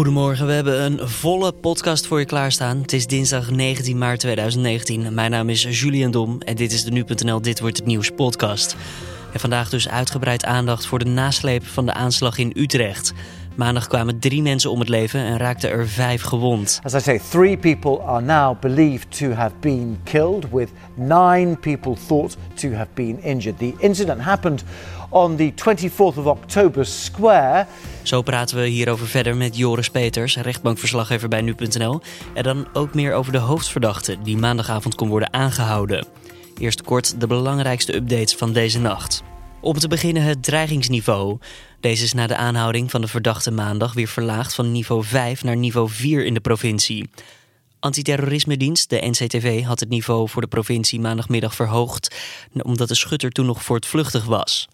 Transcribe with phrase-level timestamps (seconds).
[0.00, 2.80] Goedemorgen, we hebben een volle podcast voor je klaarstaan.
[2.80, 5.14] Het is dinsdag 19 maart 2019.
[5.14, 8.76] Mijn naam is Julian Dom en dit is de Nu.nl Dit Wordt Het Nieuws podcast.
[9.32, 13.12] En vandaag dus uitgebreid aandacht voor de nasleep van de aanslag in Utrecht.
[13.54, 16.80] Maandag kwamen drie mensen om het leven en raakten er vijf gewond.
[16.82, 21.96] As I say, three people are now believed to have been killed, with nine people
[22.06, 23.58] thought to have been injured.
[23.58, 24.64] The incident happened
[25.10, 27.66] on the 24th of October Square.
[28.02, 32.00] Zo praten we hierover verder met Joris Peters, rechtbankverslaggever bij Nu.nl.
[32.34, 36.06] En dan ook meer over de hoofdverdachte die maandagavond kon worden aangehouden.
[36.58, 39.22] Eerst kort de belangrijkste updates van deze nacht.
[39.60, 41.38] Om te beginnen het dreigingsniveau.
[41.80, 45.56] Deze is na de aanhouding van de verdachte maandag weer verlaagd van niveau 5 naar
[45.56, 47.10] niveau 4 in de provincie.
[47.80, 52.14] Antiterrorisme-dienst, de NCTV, had het niveau voor de provincie maandagmiddag verhoogd,
[52.62, 54.68] omdat de schutter toen nog voortvluchtig was.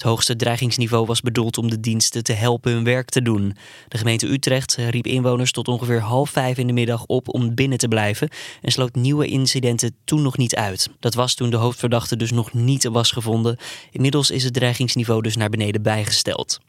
[0.00, 3.56] Het hoogste dreigingsniveau was bedoeld om de diensten te helpen hun werk te doen.
[3.88, 7.78] De gemeente Utrecht riep inwoners tot ongeveer half vijf in de middag op om binnen
[7.78, 8.28] te blijven
[8.62, 10.88] en sloot nieuwe incidenten toen nog niet uit.
[11.00, 13.58] Dat was toen de hoofdverdachte dus nog niet was gevonden.
[13.90, 16.60] Inmiddels is het dreigingsniveau dus naar beneden bijgesteld.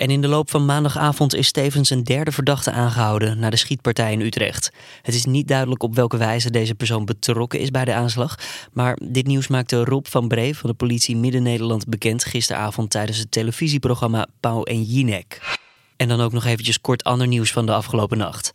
[0.00, 4.12] En in de loop van maandagavond is tevens een derde verdachte aangehouden na de schietpartij
[4.12, 4.72] in Utrecht.
[5.02, 8.38] Het is niet duidelijk op welke wijze deze persoon betrokken is bij de aanslag.
[8.72, 13.30] Maar dit nieuws maakte Rob van Bree van de politie Midden-Nederland bekend gisteravond tijdens het
[13.30, 15.58] televisieprogramma Pauw en Jinek.
[15.96, 18.50] En dan ook nog eventjes kort ander nieuws van de afgelopen nacht.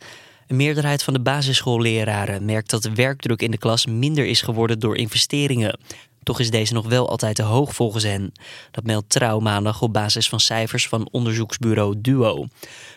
[0.46, 4.78] Een meerderheid van de basisschoolleraren merkt dat de werkdruk in de klas minder is geworden
[4.78, 5.78] door investeringen.
[6.26, 8.32] Toch is deze nog wel altijd te hoog volgens hen.
[8.70, 12.46] Dat meldt Trouw maandag op basis van cijfers van onderzoeksbureau Duo.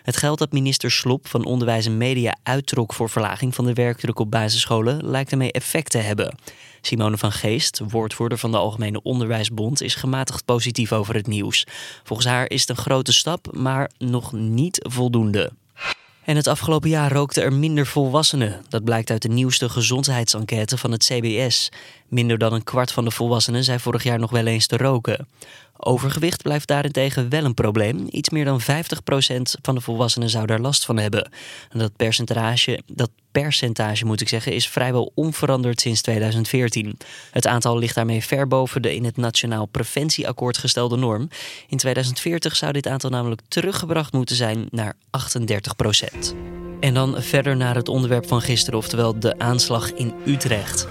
[0.04, 4.20] Het geld dat minister Slop van Onderwijs en Media uittrok voor verlaging van de werkdruk
[4.20, 6.36] op basisscholen lijkt ermee effect te hebben.
[6.82, 11.66] Simone van Geest, woordvoerder van de Algemene Onderwijsbond, is gematigd positief over het nieuws.
[12.04, 15.52] Volgens haar is het een grote stap, maar nog niet voldoende.
[16.30, 18.62] En het afgelopen jaar rookten er minder volwassenen.
[18.68, 21.72] Dat blijkt uit de nieuwste gezondheidsenquête van het CBS.
[22.08, 25.28] Minder dan een kwart van de volwassenen zei vorig jaar nog wel eens te roken.
[25.82, 28.08] Overgewicht blijft daarentegen wel een probleem.
[28.10, 28.66] Iets meer dan 50%
[29.62, 31.32] van de volwassenen zou daar last van hebben.
[31.70, 36.98] En dat percentage, dat percentage moet ik zeggen, is vrijwel onveranderd sinds 2014.
[37.32, 41.30] Het aantal ligt daarmee ver boven de in het Nationaal Preventieakkoord gestelde norm.
[41.68, 44.96] In 2040 zou dit aantal namelijk teruggebracht moeten zijn naar
[46.18, 46.36] 38%.
[46.80, 50.88] En dan verder naar het onderwerp van gisteren, oftewel de aanslag in Utrecht.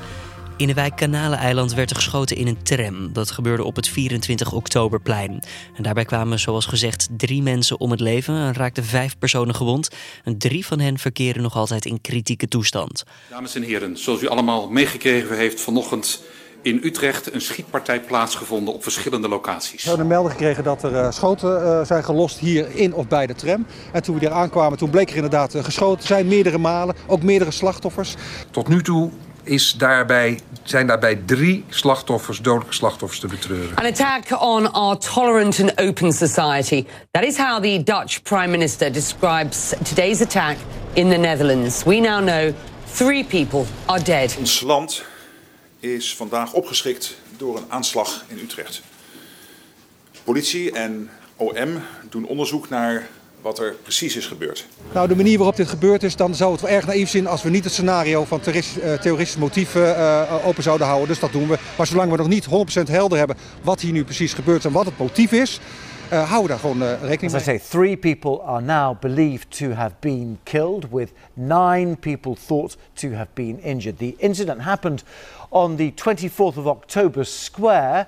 [0.59, 3.13] In de wijk Kanaleneiland werd er geschoten in een tram.
[3.13, 5.43] Dat gebeurde op het 24 oktoberplein.
[5.77, 9.89] En daarbij kwamen, zoals gezegd, drie mensen om het leven en raakten vijf personen gewond.
[10.25, 13.05] En drie van hen verkeren nog altijd in kritieke toestand.
[13.31, 16.23] Dames en heren, zoals u allemaal meegekregen heeft vanochtend
[16.63, 19.83] in Utrecht een schietpartij plaatsgevonden op verschillende locaties.
[19.83, 23.09] We hebben een melding gekregen dat er uh, schoten uh, zijn gelost hier in of
[23.09, 23.67] bij de tram.
[23.93, 27.23] En toen we hier aankwamen, toen bleek er inderdaad uh, geschoten zijn, meerdere malen, ook
[27.23, 28.15] meerdere slachtoffers.
[28.51, 29.11] Tot nu toe
[29.49, 33.77] is daarbij, zijn daarbij drie slachtoffers, dodelijke slachtoffers te betreuren.
[33.77, 36.87] An attack on our tolerant and open society.
[37.11, 40.57] That is how the Dutch Prime Minister describes today's attack
[40.93, 41.85] in the Netherlands.
[41.85, 42.55] We now know
[42.95, 44.37] three people are dead.
[44.39, 45.05] Ons land
[45.81, 48.83] is vandaag opgeschrikt door een aanslag in Utrecht.
[50.25, 53.09] Politie en OM doen onderzoek naar
[53.41, 54.67] wat er precies is gebeurd.
[54.93, 57.43] Nou, de manier waarop dit gebeurd is, dan zou het wel erg naïef zijn als
[57.43, 61.09] we niet het scenario van terroristisch motief uh, open zouden houden.
[61.09, 61.59] Dus dat doen we.
[61.77, 62.51] Maar zolang we nog niet 100%
[62.91, 65.61] helder hebben wat hier nu precies gebeurt en wat het motief is,
[66.13, 67.41] uh, houden we daar gewoon uh, rekening mee.
[67.41, 72.37] As I say, three people are now believed to have been killed, with nine people
[72.47, 73.99] thought to have been injured.
[73.99, 75.03] The incident happened
[75.49, 78.07] on the 24th of October Square.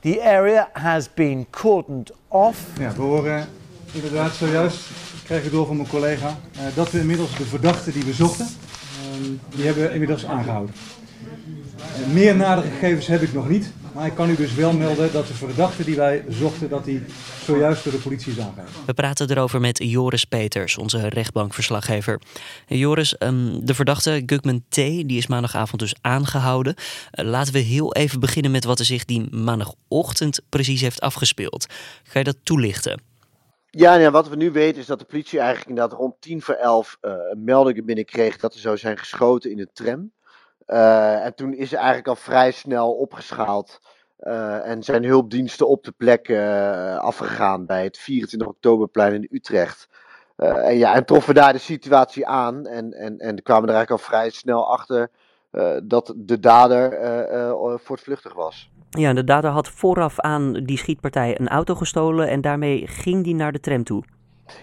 [0.00, 2.58] The area has been cordoned off.
[2.78, 3.48] Ja, we horen
[3.94, 4.78] inderdaad zojuist,
[5.24, 8.46] krijg ik door van mijn collega, uh, dat we inmiddels de verdachte die we zochten,
[8.46, 10.74] uh, die hebben we inmiddels aangehouden.
[12.00, 15.12] Uh, meer nadere gegevens heb ik nog niet, maar ik kan u dus wel melden
[15.12, 17.02] dat de verdachte die wij zochten, dat die
[17.44, 18.74] zojuist door de politie is aangehouden.
[18.86, 22.20] We praten erover met Joris Peters, onze rechtbankverslaggever.
[22.66, 24.74] Joris, um, de verdachte Gugman T.
[24.74, 26.74] die is maandagavond dus aangehouden.
[27.10, 31.66] Laten we heel even beginnen met wat er zich die maandagochtend precies heeft afgespeeld.
[32.02, 33.13] Ga je dat toelichten?
[33.76, 36.98] Ja, wat we nu weten is dat de politie eigenlijk inderdaad rond tien voor elf
[37.02, 40.12] uh, meldingen binnenkreeg dat er zou zijn geschoten in de tram.
[40.66, 43.80] Uh, en toen is er eigenlijk al vrij snel opgeschaald
[44.20, 46.30] uh, en zijn hulpdiensten op de plek
[46.98, 49.88] afgegaan bij het 24 oktoberplein in Utrecht.
[50.36, 54.08] en ja, en troffen daar de situatie aan en, en, en kwamen er eigenlijk al
[54.08, 55.10] vrij snel achter
[55.82, 56.98] dat de dader
[57.78, 58.70] voortvluchtig was.
[58.98, 63.34] Ja, de dader had vooraf aan die schietpartij een auto gestolen en daarmee ging die
[63.34, 64.04] naar de tram toe.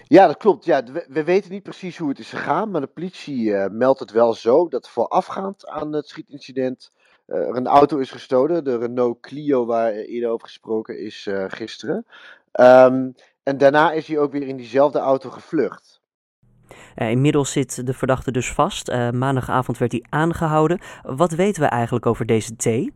[0.04, 0.64] Ja, dat klopt.
[0.64, 4.00] Ja, we, we weten niet precies hoe het is gegaan, maar de politie eh, meldt
[4.00, 6.92] het wel zo dat voorafgaand aan het schietincident
[7.26, 8.64] eh, er een auto is gestolen.
[8.64, 12.06] De Renault Clio, waar eerder over gesproken is eh, gisteren.
[12.52, 13.10] Ehm,
[13.42, 16.00] en daarna is hij ook weer in diezelfde auto gevlucht.
[16.94, 18.88] Inmiddels zit de verdachte dus vast.
[19.12, 20.80] Maandagavond werd hij aangehouden.
[21.02, 22.90] Wat weten we eigenlijk over deze T?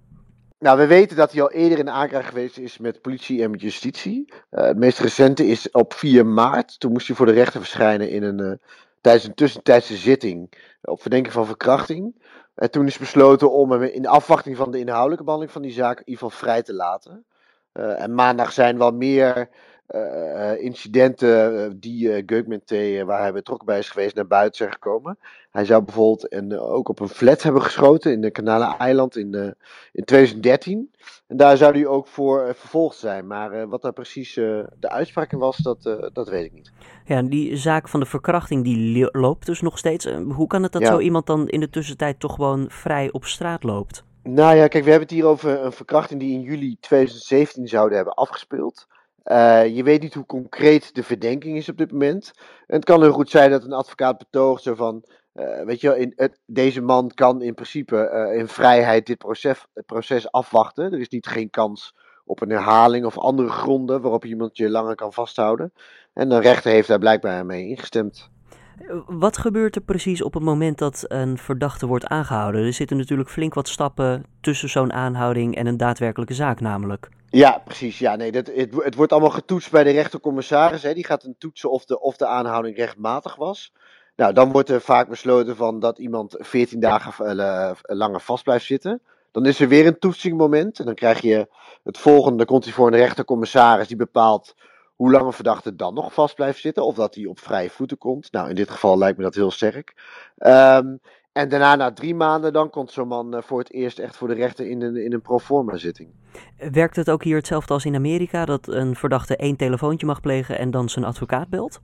[0.59, 3.61] Nou, we weten dat hij al eerder in aankrijg geweest is met politie en met
[3.61, 4.33] justitie.
[4.51, 6.81] Eh, het meest recente is op 4 maart.
[6.81, 8.69] Toen moest hij voor de rechter verschijnen in een, eh,
[9.01, 12.25] tijdens een tussentijdse zitting op verdenking van verkrachting.
[12.55, 15.99] En toen is besloten om hem in afwachting van de inhoudelijke behandeling van die zaak
[15.99, 17.27] in ieder geval vrij te laten.
[17.73, 19.49] Eh, en maandag zijn wel meer
[19.87, 24.73] eh, eh, incidenten eh, die uh, waar hij betrokken bij is geweest, naar buiten zijn
[24.73, 25.19] gekomen.
[25.51, 29.55] Hij zou bijvoorbeeld een, ook op een flat hebben geschoten in de Kanalen-eiland in,
[29.93, 30.91] in 2013.
[31.27, 33.27] En daar zou hij ook voor vervolgd zijn.
[33.27, 36.73] Maar wat daar precies de uitspraak in was, dat, dat weet ik niet.
[37.05, 40.05] Ja, die zaak van de verkrachting die loopt dus nog steeds.
[40.35, 40.89] hoe kan het dat ja.
[40.89, 44.05] zo iemand dan in de tussentijd toch gewoon vrij op straat loopt?
[44.23, 47.97] Nou ja, kijk, we hebben het hier over een verkrachting die in juli 2017 zouden
[47.97, 48.87] hebben afgespeeld.
[49.27, 52.33] Uh, je weet niet hoe concreet de verdenking is op dit moment.
[52.67, 55.05] En het kan heel goed zijn dat een advocaat betoogt zo van.
[55.35, 60.31] Uh, weet je in deze man kan in principe uh, in vrijheid dit proces, proces
[60.31, 60.93] afwachten.
[60.93, 61.95] Er is niet geen kans
[62.25, 65.73] op een herhaling of andere gronden waarop iemand je langer kan vasthouden.
[66.13, 68.31] En de rechter heeft daar blijkbaar mee ingestemd.
[69.07, 72.65] Wat gebeurt er precies op het moment dat een verdachte wordt aangehouden?
[72.65, 77.09] Er zitten natuurlijk flink wat stappen tussen zo'n aanhouding en een daadwerkelijke zaak namelijk.
[77.31, 77.99] Ja, precies.
[77.99, 80.83] Ja, nee, dat, het, het wordt allemaal getoetst bij de rechtercommissaris.
[80.83, 80.95] Hè.
[80.95, 83.73] Die gaat een toetsen of de, of de aanhouding rechtmatig was.
[84.17, 88.65] Nou, dan wordt er vaak besloten van dat iemand 14 dagen uh, langer vast blijft
[88.65, 89.01] zitten.
[89.31, 90.79] Dan is er weer een toetsingmoment.
[90.79, 91.49] En dan krijg je
[91.83, 94.55] het volgende, dan komt hij voor een rechtercommissaris die bepaalt
[94.95, 96.85] hoe lang een verdachte dan nog vast blijft zitten.
[96.85, 98.33] Of dat hij op vrije voeten komt.
[98.33, 99.95] Nou, in dit geval lijkt me dat heel sterk.
[100.39, 101.01] Um,
[101.37, 104.35] en daarna, na drie maanden, dan komt zo'n man voor het eerst echt voor de
[104.35, 106.09] rechter in een, in een proforma zitting.
[106.73, 110.59] Werkt het ook hier hetzelfde als in Amerika, dat een verdachte één telefoontje mag plegen
[110.59, 111.81] en dan zijn advocaat belt?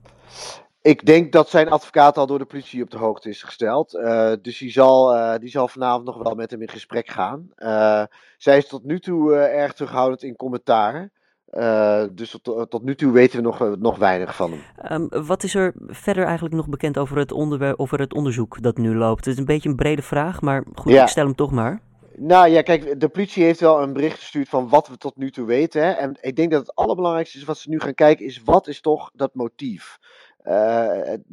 [0.81, 3.93] Ik denk dat zijn advocaat al door de politie op de hoogte is gesteld.
[3.93, 7.49] Uh, dus die zal, uh, die zal vanavond nog wel met hem in gesprek gaan.
[7.57, 8.03] Uh,
[8.37, 11.09] zij is tot nu toe erg terughoudend in commentaar.
[11.53, 15.11] Uh, dus tot, tot, nu toe weten we nog, nog weinig van hem.
[15.11, 18.77] Um, wat is er verder eigenlijk nog bekend over het, onderwerp, over het onderzoek dat
[18.77, 19.25] nu loopt?
[19.25, 21.01] Het is een beetje een brede vraag, maar goed, ja.
[21.01, 21.81] ik stel hem toch maar.
[22.15, 25.31] Nou ja, kijk, de politie heeft wel een bericht gestuurd van wat we tot nu
[25.31, 25.83] toe weten.
[25.83, 25.91] Hè?
[25.91, 28.81] En ik denk dat het allerbelangrijkste is wat ze nu gaan kijken, is wat is
[28.81, 29.99] toch dat motief?
[30.43, 30.53] Uh,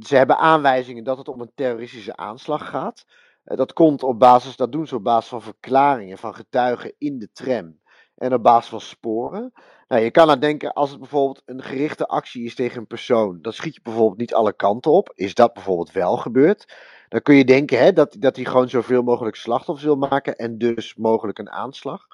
[0.00, 3.05] ze hebben aanwijzingen dat het om een terroristische aanslag gaat.
[3.44, 7.19] Uh, dat komt op basis, dat doen ze op basis van verklaringen van getuigen in
[7.19, 7.78] de tram
[8.14, 9.52] en op basis van sporen.
[9.90, 13.38] Nou, je kan aan denken, als het bijvoorbeeld een gerichte actie is tegen een persoon,
[13.42, 15.12] dan schiet je bijvoorbeeld niet alle kanten op.
[15.14, 16.75] Is dat bijvoorbeeld wel gebeurd?
[17.08, 20.58] Dan kun je denken hè, dat, dat hij gewoon zoveel mogelijk slachtoffers wil maken en
[20.58, 22.06] dus mogelijk een aanslag.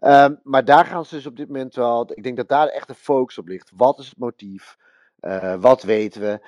[0.00, 2.88] Um, maar daar gaan ze dus op dit moment wel, ik denk dat daar echt
[2.88, 3.72] de focus op ligt.
[3.76, 4.76] Wat is het motief?
[5.20, 6.40] Uh, wat weten we?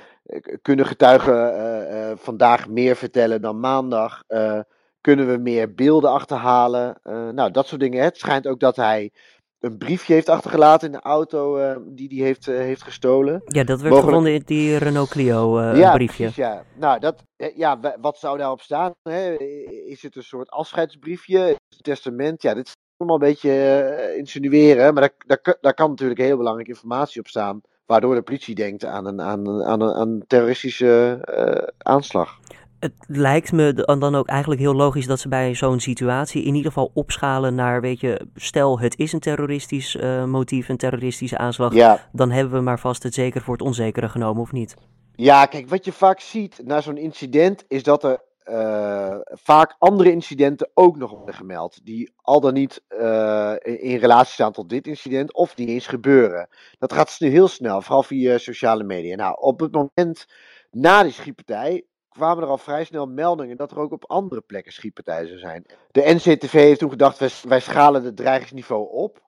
[0.62, 1.56] Kunnen getuigen
[1.92, 4.22] uh, vandaag meer vertellen dan maandag?
[5.00, 7.00] kunnen we meer beelden achterhalen?
[7.34, 8.04] nou, dat soort dingen.
[8.04, 9.12] Het schijnt ook dat hij
[9.60, 13.42] een briefje heeft achtergelaten in de auto uh, die hij heeft, uh, heeft gestolen.
[13.44, 14.04] Ja, dat werd Mogelijk...
[14.04, 16.22] gevonden in die Renault Clio uh, ja, briefje.
[16.22, 17.22] Precies, ja, nou, dat,
[17.54, 18.92] ja, wat zou daarop staan?
[19.02, 19.34] Hè?
[19.86, 21.48] Is het een soort afscheidsbriefje?
[21.48, 22.42] Is het testament?
[22.42, 26.70] Ja, dit is allemaal een beetje insinueren, maar daar, daar, daar kan natuurlijk heel belangrijke
[26.70, 27.60] informatie op staan.
[27.86, 31.18] Waardoor de politie denkt aan een, aan een, aan een, aan een terroristische
[31.78, 32.38] aanslag
[32.78, 36.72] het lijkt me dan ook eigenlijk heel logisch dat ze bij zo'n situatie in ieder
[36.72, 41.74] geval opschalen naar, weet je, stel het is een terroristisch uh, motief, een terroristische aanslag,
[41.74, 42.08] ja.
[42.12, 44.74] dan hebben we maar vast het zeker voor het onzekere genomen of niet.
[45.14, 50.10] Ja, kijk, wat je vaak ziet na zo'n incident is dat er uh, vaak andere
[50.10, 54.86] incidenten ook nog worden gemeld, die al dan niet uh, in relatie staan tot dit
[54.86, 56.48] incident of die eens gebeuren.
[56.78, 59.16] Dat gaat nu heel snel, vooral via sociale media.
[59.16, 60.26] Nou, op het moment
[60.70, 61.84] na die schietpartij
[62.16, 65.66] kwamen er al vrij snel meldingen dat er ook op andere plekken schietpartijen zijn.
[65.90, 69.24] De NCTV heeft toen gedacht, wij, schalen het dreigingsniveau op.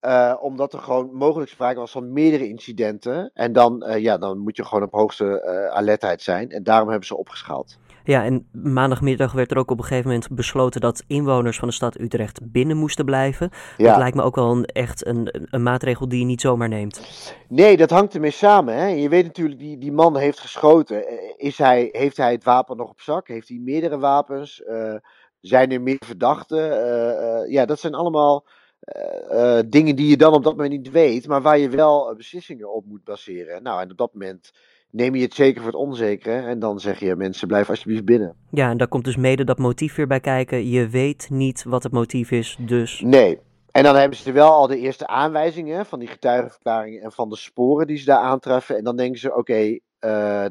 [0.00, 3.30] Uh, omdat er gewoon mogelijk sprake was van meerdere incidenten.
[3.34, 6.50] En dan, uh, ja, dan moet je gewoon op hoogste uh, alertheid zijn.
[6.50, 7.78] En daarom hebben ze opgeschaald.
[8.04, 11.74] Ja, en maandagmiddag werd er ook op een gegeven moment besloten dat inwoners van de
[11.74, 13.50] stad Utrecht binnen moesten blijven.
[13.76, 13.88] Ja.
[13.88, 17.00] Dat lijkt me ook wel een, echt een, een maatregel die je niet zomaar neemt.
[17.48, 18.74] Nee, dat hangt ermee samen.
[18.74, 18.86] Hè.
[18.86, 21.04] Je weet natuurlijk, die, die man heeft geschoten.
[21.38, 23.28] Is hij, heeft hij het wapen nog op zak?
[23.28, 24.62] Heeft hij meerdere wapens?
[24.68, 24.94] Uh,
[25.40, 26.58] zijn er meer verdachten?
[26.58, 28.46] Uh, uh, ja, dat zijn allemaal
[28.80, 32.14] eh, eh, dingen die je dan op dat moment niet weet, maar waar je wel
[32.16, 33.62] beslissingen op moet baseren.
[33.62, 34.52] Nou, en op dat moment
[34.90, 38.34] neem je het zeker voor het onzekere en dan zeg je mensen blijf alsjeblieft binnen.
[38.50, 40.68] Ja, en daar komt dus mede dat motief weer bij kijken.
[40.68, 43.00] Je weet niet wat het motief is, dus...
[43.00, 43.38] Nee.
[43.70, 47.36] En dan hebben ze wel al de eerste aanwijzingen van die getuigenverklaringen en van de
[47.36, 48.76] sporen die ze daar aantreffen.
[48.76, 49.78] En dan denken ze, oké,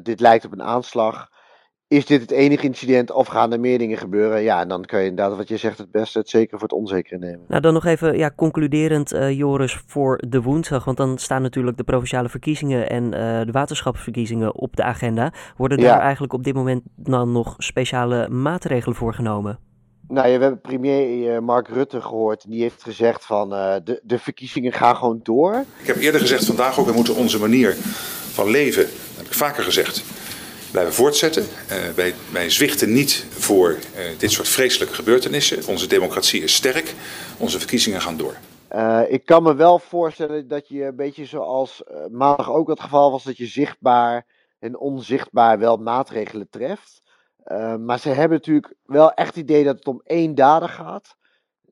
[0.02, 1.28] dit lijkt op een aanslag
[1.90, 4.42] is dit het enige incident of gaan er meer dingen gebeuren?
[4.42, 6.78] Ja, en dan kun je inderdaad, wat je zegt, het beste het zeker voor het
[6.78, 7.40] onzekere nemen.
[7.48, 10.84] Nou, dan nog even ja, concluderend, uh, Joris, voor de woensdag.
[10.84, 15.32] Want dan staan natuurlijk de provinciale verkiezingen en uh, de waterschapsverkiezingen op de agenda.
[15.56, 19.58] Worden daar eigenlijk op dit moment dan nog speciale maatregelen voor genomen?
[20.08, 22.44] Nou ja, we hebben premier uh, Mark Rutte gehoord.
[22.48, 25.64] Die heeft gezegd van de, de verkiezingen gaan gewoon door.
[25.80, 27.74] Ik heb eerder gezegd vandaag ook, we moeten onze manier
[28.32, 30.19] van leven, dat heb ik vaker gezegd
[30.70, 31.42] blijven voortzetten.
[31.42, 35.66] Uh, wij, wij zwichten niet voor uh, dit soort vreselijke gebeurtenissen.
[35.66, 36.94] Onze democratie is sterk.
[37.38, 38.36] Onze verkiezingen gaan door.
[38.74, 43.10] Uh, ik kan me wel voorstellen dat je een beetje zoals maandag ook het geval
[43.10, 44.26] was, dat je zichtbaar
[44.58, 47.02] en onzichtbaar wel maatregelen treft.
[47.78, 51.16] maar ze hebben natuurlijk wel echt het idee dat het om één dader gaat.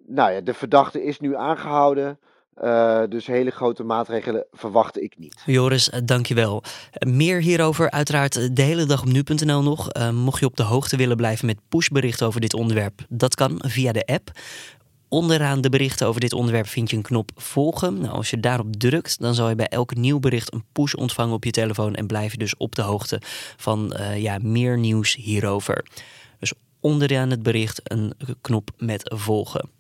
[0.07, 2.19] Nou ja, de verdachte is nu aangehouden.
[2.63, 5.43] Uh, dus hele grote maatregelen verwacht ik niet.
[5.47, 6.63] Joris, eh, dankjewel.
[6.93, 9.97] Eh, meer hierover uiteraard de hele dag op nu.nl nog.
[9.97, 13.63] Uh, mocht je op de hoogte willen blijven met pushberichten over dit onderwerp, dat kan
[13.67, 14.31] via de app.
[15.09, 18.01] Onderaan de berichten over dit onderwerp vind je een knop volgen.
[18.01, 21.35] Nou, als je daarop drukt, dan zal je bij elk nieuw bericht een push ontvangen
[21.35, 23.21] op je telefoon en blijf je dus op de hoogte
[23.57, 25.87] van ja, meer nieuws hierover.
[26.39, 29.78] Dus onderaan het bericht een knop met volgen.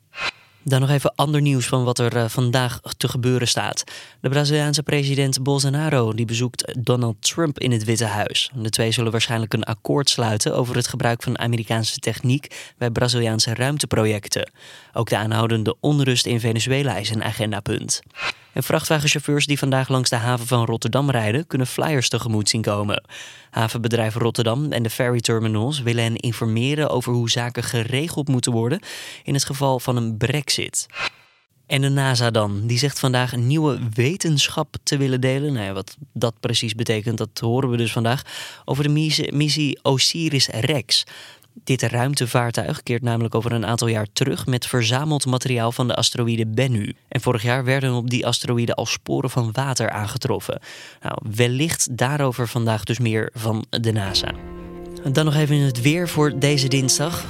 [0.62, 3.84] Dan nog even ander nieuws van wat er uh, vandaag te gebeuren staat.
[4.20, 8.50] De Braziliaanse president Bolsonaro die bezoekt Donald Trump in het Witte Huis.
[8.54, 13.54] De twee zullen waarschijnlijk een akkoord sluiten over het gebruik van Amerikaanse techniek bij Braziliaanse
[13.54, 14.50] ruimteprojecten.
[14.92, 18.02] Ook de aanhoudende onrust in Venezuela is een agendapunt.
[18.58, 23.04] En vrachtwagenchauffeurs die vandaag langs de haven van Rotterdam rijden, kunnen flyers tegemoet zien komen.
[23.50, 28.80] Havenbedrijf Rotterdam en de ferry terminals willen hen informeren over hoe zaken geregeld moeten worden
[29.24, 30.86] in het geval van een brexit.
[31.66, 35.52] En de NASA dan, die zegt vandaag nieuwe wetenschap te willen delen.
[35.52, 38.22] Nou ja, wat dat precies betekent, dat horen we dus vandaag.
[38.64, 41.04] Over de missie Osiris-Rex.
[41.64, 46.46] Dit ruimtevaartuig keert namelijk over een aantal jaar terug met verzameld materiaal van de asteroïde
[46.46, 46.94] Bennu.
[47.08, 50.60] En vorig jaar werden op die asteroïde al sporen van water aangetroffen.
[51.02, 54.32] Nou, wellicht daarover vandaag dus meer van de NASA.
[55.12, 57.24] Dan nog even het weer voor deze dinsdag.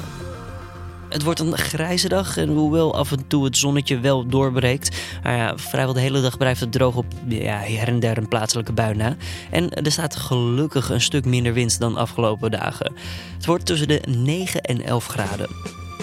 [1.08, 5.36] Het wordt een grijze dag en hoewel af en toe het zonnetje wel doorbreekt, nou
[5.36, 8.72] ja, vrijwel de hele dag blijft het droog op ja, her en der een plaatselijke
[8.72, 9.16] bui na.
[9.50, 12.92] En er staat gelukkig een stuk minder wind dan afgelopen dagen.
[13.36, 15.48] Het wordt tussen de 9 en 11 graden.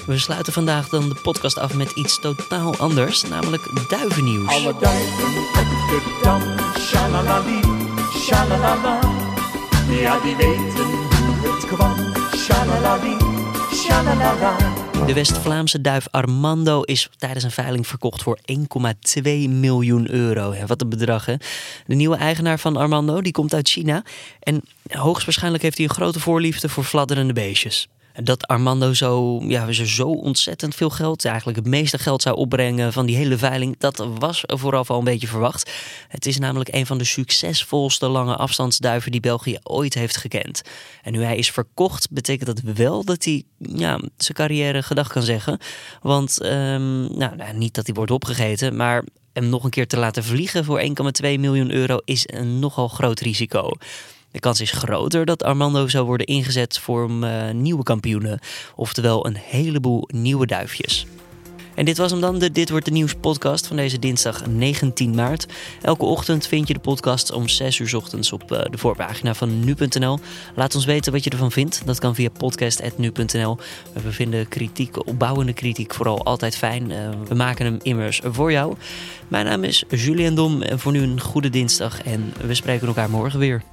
[0.06, 4.50] We sluiten vandaag dan de podcast af met iets totaal anders, namelijk duivennieuws.
[4.50, 6.42] Alle duiven op de dam,
[6.80, 7.60] shalalali,
[8.18, 9.00] shalalala.
[9.90, 12.06] Ja, die weten hoe het kwam.
[15.06, 20.54] De West-Vlaamse duif Armando is tijdens een veiling verkocht voor 1,2 miljoen euro.
[20.68, 21.36] Wat een bedrag, hè?
[21.86, 24.04] De nieuwe eigenaar van Armando die komt uit China.
[24.40, 27.88] En hoogstwaarschijnlijk heeft hij een grote voorliefde voor fladderende beestjes
[28.24, 33.06] dat Armando zo, ja, zo ontzettend veel geld, eigenlijk het meeste geld zou opbrengen van
[33.06, 35.72] die hele veiling, dat was vooraf al een beetje verwacht.
[36.08, 40.62] Het is namelijk een van de succesvolste lange afstandsduiven die België ooit heeft gekend.
[41.02, 45.24] En nu hij is verkocht, betekent dat wel dat hij ja, zijn carrière gedag kan
[45.24, 45.60] zeggen.
[46.02, 49.04] Want, um, nou, nou, niet dat hij wordt opgegeten, maar
[49.34, 50.88] hem nog een keer te laten vliegen voor 1,2
[51.22, 53.72] miljoen euro is een nogal groot risico.
[54.36, 58.40] De kans is groter dat Armando zou worden ingezet voor uh, nieuwe kampioenen.
[58.76, 61.06] Oftewel een heleboel nieuwe duifjes.
[61.76, 65.16] En dit was hem dan, de Dit Wordt De Nieuws podcast van deze dinsdag 19
[65.16, 65.46] maart.
[65.82, 69.60] Elke ochtend vind je de podcast om 6 uur ochtends op uh, de voorpagina van
[69.60, 70.20] nu.nl.
[70.56, 71.82] Laat ons weten wat je ervan vindt.
[71.86, 73.58] Dat kan via podcast.nu.nl.
[74.04, 76.90] We vinden kritiek, opbouwende kritiek vooral altijd fijn.
[76.90, 78.76] Uh, we maken hem immers voor jou.
[79.28, 80.62] Mijn naam is Julian Dom.
[80.78, 83.64] Voor nu een goede dinsdag en we spreken elkaar morgen weer.